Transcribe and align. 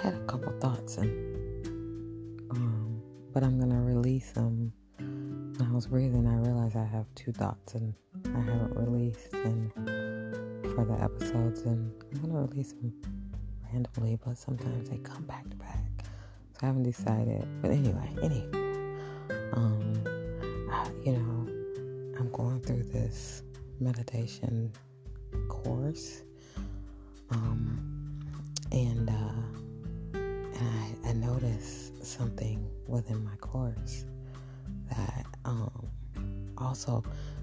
I 0.00 0.04
had 0.04 0.14
a 0.14 0.24
couple 0.24 0.50
thoughts, 0.60 0.96
and 0.96 1.10
um, 2.52 3.02
but 3.34 3.44
I'm 3.44 3.60
gonna 3.60 3.82
release 3.82 4.30
them. 4.30 4.72
When 4.96 5.58
I 5.60 5.70
was 5.74 5.88
breathing, 5.88 6.26
I 6.26 6.36
realized 6.36 6.74
I 6.74 6.86
have 6.86 7.04
two 7.14 7.32
thoughts, 7.32 7.74
and 7.74 7.92
I 8.34 8.40
haven't 8.40 8.74
released 8.76 9.34
and 9.34 9.70
for 10.74 10.86
the 10.86 10.96
episodes, 11.02 11.62
and 11.62 11.92
I'm 12.14 12.20
gonna 12.22 12.46
release 12.46 12.72
them 12.72 12.94
randomly, 13.70 14.18
but 14.24 14.38
sometimes 14.38 14.88
they 14.88 14.96
come 14.98 15.24
back 15.24 15.50
to 15.50 15.56
back. 15.56 15.84
So 16.52 16.60
I 16.62 16.66
haven't 16.66 16.84
decided. 16.84 17.46
But 17.60 17.72
anyway, 17.72 18.08
anyway, 18.22 18.48
um, 19.52 20.02
I, 20.72 20.88
you 21.04 21.12
know, 21.12 22.18
I'm 22.18 22.30
going 22.32 22.62
through 22.62 22.84
this 22.84 23.42
meditation 23.80 24.72
course, 25.48 26.22
um, 27.32 28.18
and. 28.72 29.10
Uh, 29.10 29.59
I, 31.10 31.12
noticed 31.12 32.06
something 32.06 32.64
within 32.86 33.24
my 33.24 33.34
course 33.36 34.04
that 34.90 35.26
um, 35.44 35.88
also 36.56 37.02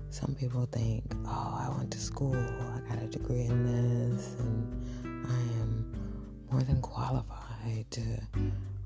some 0.09 0.35
people 0.35 0.65
think, 0.71 1.03
oh, 1.25 1.67
I 1.67 1.75
went 1.77 1.91
to 1.91 1.99
school, 1.99 2.35
I 2.35 2.79
got 2.87 3.03
a 3.03 3.07
degree 3.07 3.41
in 3.41 3.65
this, 3.65 4.35
and 4.39 5.27
I 5.27 5.39
am 5.61 5.93
more 6.49 6.61
than 6.63 6.81
qualified 6.81 7.85
to 7.91 8.01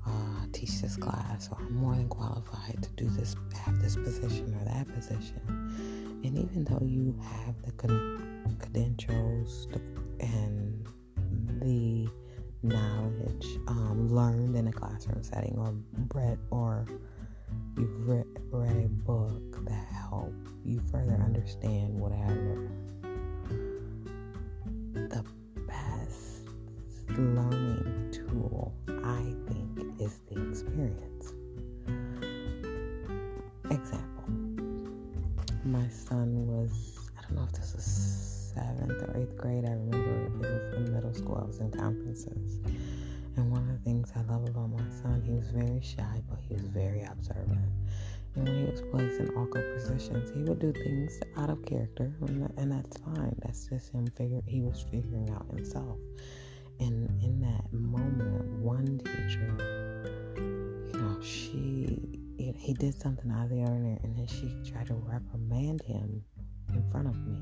uh, 0.04 0.46
teach 0.52 0.80
this 0.80 0.96
class, 0.96 1.48
or 1.52 1.58
I'm 1.60 1.76
more 1.76 1.94
than 1.94 2.08
qualified 2.08 2.82
to 2.82 2.90
do 2.96 3.08
this, 3.10 3.36
have 3.64 3.80
this 3.80 3.94
position 3.94 4.52
or 4.60 4.64
that 4.64 4.92
position. 4.92 5.40
And 6.24 6.36
even 6.36 6.64
though 6.64 6.84
you 6.84 7.16
have 7.22 7.54
the 7.62 7.70
credentials 8.58 9.68
and 10.18 10.88
the 11.60 12.08
knowledge 12.62 13.58
um, 13.68 14.08
learned 14.12 14.56
in 14.56 14.68
a 14.68 14.72
classroom 14.72 15.22
setting, 15.22 15.54
or 15.58 15.74
read, 16.14 16.38
or 16.50 16.86
you've 17.76 18.08
read, 18.08 18.26
read 18.50 18.76
a 18.76 18.88
book 18.88 19.64
that 19.66 19.86
help 19.88 20.32
you 20.64 20.80
further 20.90 21.20
understand 21.24 21.98
whatever, 21.98 22.70
the 24.94 25.24
best 25.66 26.42
learning 27.18 28.10
tool 28.12 28.72
I 28.88 29.34
think 29.48 30.00
is 30.00 30.20
the 30.30 30.48
experience. 30.48 31.34
Example 33.70 34.28
My 35.64 35.88
son 35.88 36.46
was, 36.46 37.08
I 37.18 37.22
don't 37.22 37.36
know 37.36 37.44
if 37.44 37.52
this 37.52 37.74
was 37.74 38.41
seventh 38.54 39.02
or 39.02 39.16
eighth 39.16 39.36
grade, 39.36 39.64
I 39.64 39.72
remember 39.72 40.26
it 40.26 40.32
was 40.38 40.74
in 40.76 40.92
middle 40.92 41.14
school, 41.14 41.38
I 41.42 41.46
was 41.46 41.58
in 41.58 41.70
conferences. 41.70 42.60
And 43.36 43.50
one 43.50 43.62
of 43.62 43.68
the 43.68 43.78
things 43.78 44.12
I 44.14 44.20
love 44.30 44.46
about 44.46 44.70
my 44.70 44.84
son, 45.02 45.22
he 45.24 45.32
was 45.32 45.48
very 45.48 45.80
shy, 45.80 46.22
but 46.28 46.38
he 46.46 46.54
was 46.54 46.64
very 46.64 47.02
observant. 47.02 47.60
And 48.34 48.48
when 48.48 48.58
he 48.58 48.70
was 48.70 48.82
placed 48.82 49.20
in 49.20 49.28
awkward 49.36 49.74
positions, 49.74 50.30
he 50.34 50.42
would 50.42 50.58
do 50.58 50.72
things 50.72 51.18
out 51.36 51.50
of 51.50 51.64
character, 51.64 52.12
and, 52.26 52.72
that's 52.72 52.98
fine. 52.98 53.34
That's 53.42 53.66
just 53.66 53.90
him 53.92 54.06
figure. 54.06 54.40
He 54.46 54.60
was 54.60 54.84
figuring 54.90 55.30
out 55.30 55.46
himself. 55.54 55.98
And 56.80 57.08
in 57.22 57.40
that 57.40 57.72
moment, 57.72 58.44
one 58.60 58.98
teacher, 58.98 59.54
you 60.36 61.00
know, 61.00 61.20
she, 61.22 62.18
you 62.38 62.52
know, 62.52 62.58
he 62.58 62.74
did 62.74 62.98
something 63.00 63.30
out 63.30 63.44
of 63.44 63.50
the 63.50 63.60
ordinary, 63.60 63.98
and 64.02 64.16
then 64.16 64.26
she 64.26 64.54
tried 64.70 64.86
to 64.88 64.94
reprimand 64.94 65.82
him 65.82 66.22
in 66.72 66.82
front 66.90 67.08
of 67.08 67.16
me. 67.26 67.38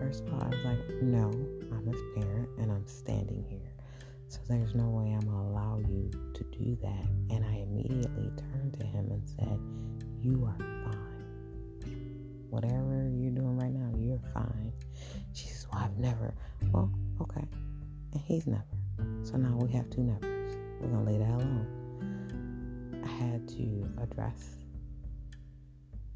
First 0.00 0.24
of 0.24 0.34
all, 0.34 0.42
I 0.42 0.48
was 0.48 0.64
like, 0.64 1.02
no, 1.02 1.30
I'm 1.72 1.86
his 1.86 2.00
parent, 2.14 2.48
and 2.58 2.70
I'm 2.70 2.86
standing 2.86 3.44
here. 3.48 3.72
So 4.28 4.40
there's 4.48 4.74
no 4.74 4.88
way 4.88 5.12
I'm 5.12 5.20
gonna 5.20 5.50
allow 5.50 5.78
you 5.78 6.10
to 6.34 6.44
do 6.44 6.76
that. 6.82 7.06
And 7.30 7.44
I 7.44 7.58
immediately 7.58 8.30
turned 8.36 8.74
to 8.78 8.84
him 8.84 9.08
and 9.10 9.22
said, 9.28 9.58
You 10.20 10.44
are 10.44 10.56
fine. 10.58 11.92
Whatever 12.50 13.10
you're 13.14 13.30
doing 13.30 13.56
right 13.56 13.72
now, 13.72 13.96
you're 13.98 14.20
fine. 14.34 14.72
She 15.32 15.46
says, 15.46 15.66
Well, 15.72 15.82
I've 15.84 15.96
never. 15.98 16.34
Well, 16.72 16.90
okay. 17.20 17.46
And 18.12 18.20
he's 18.22 18.46
never. 18.46 18.64
So 19.22 19.36
now 19.36 19.56
we 19.56 19.70
have 19.72 19.88
two 19.90 20.02
nevers. 20.02 20.56
We're 20.80 20.88
gonna 20.88 21.04
lay 21.04 21.18
that 21.18 21.30
alone. 21.30 23.02
I 23.04 23.08
had 23.08 23.46
to 23.48 23.88
address 24.02 24.56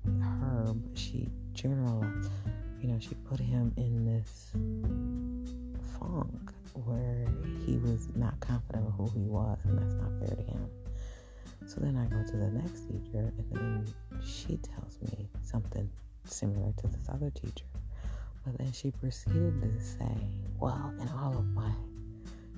her, 0.04 0.72
but 0.74 0.98
she 0.98 1.28
generalized, 1.52 2.30
you 2.80 2.88
know, 2.88 2.98
she 2.98 3.14
put 3.30 3.38
him 3.38 3.72
in 3.76 4.04
this 4.04 4.50
funk 5.96 6.52
where 6.84 7.28
he 7.64 7.76
was 7.76 8.08
not 8.16 8.38
confident 8.40 8.88
of 8.88 8.92
who 8.94 9.08
he 9.10 9.24
was, 9.24 9.56
and 9.64 9.78
that's 9.78 9.94
not 9.94 10.10
fair 10.18 10.36
to 10.36 10.42
him. 10.42 10.68
So 11.66 11.80
then 11.80 11.96
I 11.96 12.06
go 12.06 12.28
to 12.28 12.36
the 12.36 12.50
next 12.50 12.88
teacher, 12.88 13.32
and 13.38 13.44
then 13.52 13.86
she 14.20 14.56
tells 14.56 14.98
me 15.02 15.28
something 15.44 15.88
similar 16.24 16.72
to 16.78 16.88
this 16.88 17.08
other 17.08 17.30
teacher. 17.30 17.66
But 18.44 18.58
then 18.58 18.72
she 18.72 18.90
proceeded 18.90 19.62
to 19.62 19.80
say, 19.80 20.26
Well, 20.58 20.92
in 21.00 21.08
all 21.10 21.38
of 21.38 21.46
my, 21.54 21.70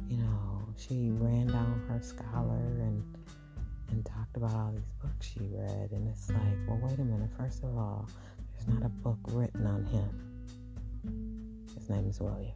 you 0.09 0.17
know, 0.17 0.63
she 0.79 1.11
ran 1.11 1.49
down 1.49 1.85
her 1.89 2.01
scholar 2.01 2.57
and 2.57 3.03
and 3.91 4.07
talked 4.07 4.39
about 4.39 4.55
all 4.55 4.73
these 4.73 4.91
books 5.03 5.27
she 5.27 5.41
read. 5.53 5.91
And 5.93 6.09
it's 6.09 6.31
like, 6.31 6.57
well, 6.67 6.81
wait 6.83 6.99
a 6.99 7.05
minute. 7.05 7.29
First 7.39 7.63
of 7.63 7.77
all, 7.77 8.09
there's 8.55 8.67
not 8.69 8.87
a 8.87 8.89
book 8.89 9.19
written 9.29 9.67
on 9.67 9.85
him. 9.85 10.32
His 11.05 11.89
name 11.89 12.07
is 12.09 12.21
William. 12.21 12.53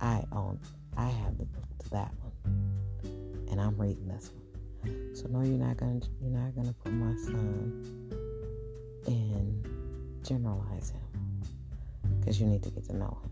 I 0.00 0.22
own, 0.32 0.60
I 0.96 1.08
have 1.08 1.38
the 1.38 1.44
book 1.44 1.64
to 1.80 1.90
that 1.90 2.12
one, 2.22 3.46
and 3.50 3.60
I'm 3.60 3.76
reading 3.76 4.06
this 4.06 4.30
one. 4.30 5.14
So 5.14 5.26
no, 5.28 5.42
you're 5.42 5.58
not 5.58 5.76
gonna, 5.76 6.00
you're 6.20 6.30
not 6.30 6.54
gonna 6.54 6.72
put 6.84 6.92
my 6.92 7.14
son 7.16 7.84
and 9.06 9.66
generalize 10.22 10.90
him, 10.90 11.02
because 12.20 12.40
you 12.40 12.46
need 12.46 12.62
to 12.62 12.70
get 12.70 12.84
to 12.86 12.96
know 12.96 13.18
him. 13.22 13.30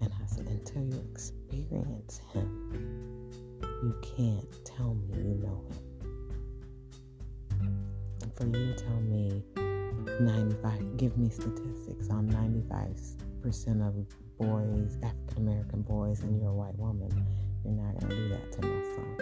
And 0.00 0.12
I 0.12 0.26
said, 0.26 0.46
until 0.48 0.82
you 0.82 1.00
experience 1.12 2.20
him, 2.32 3.30
you 3.82 3.94
can't 4.16 4.64
tell 4.64 4.94
me 4.94 5.14
you 5.18 5.34
know 5.42 5.62
him. 5.68 5.78
And 8.22 8.34
for 8.34 8.46
you 8.46 8.74
to 8.74 8.84
tell 8.84 9.00
me 9.02 9.44
95, 10.20 10.96
give 10.96 11.16
me 11.16 11.30
statistics 11.30 12.10
on 12.10 12.28
95% 12.28 13.25
of 13.46 13.94
boys, 14.38 14.98
African 15.04 15.36
American 15.36 15.82
boys, 15.82 16.20
and 16.22 16.40
you're 16.40 16.50
a 16.50 16.52
white 16.52 16.76
woman, 16.76 17.08
you're 17.64 17.74
not 17.74 17.96
gonna 18.00 18.12
do 18.12 18.28
that 18.30 18.50
to 18.52 18.60
my 18.62 18.82
son. 18.82 19.16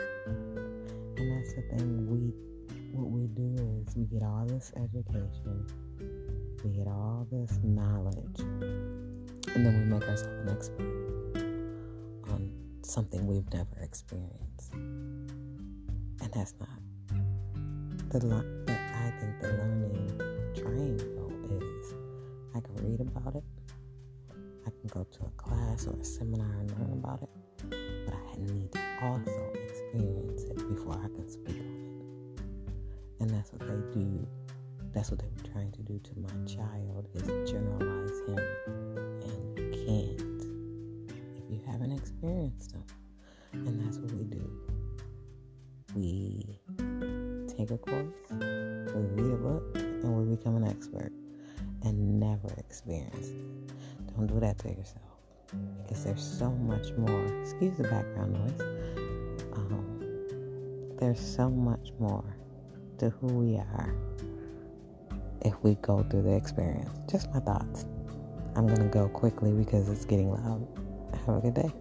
And 1.19 1.31
that's 1.31 1.53
the 1.55 1.61
thing. 1.61 2.09
We, 2.09 2.33
what 2.93 3.11
we 3.11 3.27
do 3.27 3.55
is 3.83 3.95
we 3.95 4.05
get 4.05 4.23
all 4.23 4.47
this 4.47 4.73
education, 4.77 5.67
we 6.65 6.71
get 6.71 6.87
all 6.87 7.27
this 7.31 7.61
knowledge, 7.63 8.41
and 8.41 9.67
then 9.67 9.79
we 9.79 9.85
make 9.85 10.09
ourselves 10.09 10.39
an 10.41 10.49
expert 10.49 12.33
on 12.33 12.51
something 12.81 13.27
we've 13.27 13.53
never 13.53 13.79
experienced. 13.83 14.73
And 14.73 16.31
that's 16.33 16.55
not 16.59 16.81
the. 18.09 18.21
the 18.21 18.45
I 19.05 19.11
think 19.21 19.39
the 19.43 19.49
learning 19.49 20.09
triangle 20.55 20.84
class 25.75 25.87
or 25.87 25.99
a 26.01 26.05
seminar 26.05 26.47
and 26.61 26.71
learn 26.79 26.93
about 26.93 27.23
it, 27.23 27.29
but 28.07 28.15
I 28.15 28.53
need 28.53 28.71
to 28.73 28.81
also 29.03 29.53
experience 29.55 30.45
it 30.45 30.57
before 30.69 30.95
I 30.95 31.09
can 31.09 31.29
speak 31.29 31.57
on 31.57 32.39
it. 32.39 33.23
And 33.23 33.31
that's 33.31 33.53
what 33.53 33.61
they 33.61 34.01
do. 34.01 34.27
That's 34.93 35.11
what 35.11 35.21
they 35.21 35.27
were 35.27 35.53
trying 35.53 35.73
to 35.73 35.83
do 35.83 35.99
to 35.99 36.11
my 36.21 36.47
child 36.47 37.09
is 37.15 37.51
generalize 37.51 38.21
him, 38.29 38.39
and 39.23 39.59
you 39.59 39.71
can't 39.87 40.43
if 41.39 41.51
you 41.51 41.61
haven't 41.67 41.93
experienced 41.93 42.73
them. 42.73 42.85
And 43.53 43.85
that's 43.85 43.99
what 43.99 44.13
we 44.13 44.25
do. 44.25 44.51
We 45.95 46.59
take 47.57 47.71
a 47.71 47.79
course, 47.79 48.15
we 48.31 49.23
read 49.23 49.33
a 49.33 49.37
book, 49.37 49.77
and 49.77 50.17
we 50.17 50.37
become 50.37 50.57
an 50.57 50.69
expert 50.69 51.13
and 51.83 52.21
never 52.21 52.53
experienced 52.59 53.33
it. 53.33 54.15
Don't 54.15 54.27
do 54.27 54.39
that 54.41 54.59
to 54.61 54.69
yourself 54.69 55.14
because 55.83 56.05
there's 56.05 56.23
so 56.23 56.51
much 56.51 56.93
more. 56.93 57.41
Excuse 57.41 57.77
the 57.77 57.85
background 57.85 58.33
noise. 58.33 58.61
Um, 59.53 60.97
there's 60.99 61.21
so 61.21 61.51
much 61.51 61.93
more 61.99 62.25
to 62.99 63.11
who 63.11 63.27
we 63.27 63.57
are 63.57 63.95
if 65.43 65.55
we 65.63 65.75
go 65.77 66.03
through 66.05 66.23
the 66.23 66.35
experience. 66.35 66.91
Just 67.11 67.33
my 67.33 67.41
thoughts. 67.41 67.87
I'm 68.57 68.67
going 68.67 68.81
to 68.81 68.89
go 68.89 69.09
quickly 69.09 69.53
because 69.53 69.89
it's 69.89 70.05
getting 70.05 70.31
loud. 70.31 70.67
Have 71.27 71.37
a 71.37 71.41
good 71.41 71.55
day. 71.55 71.73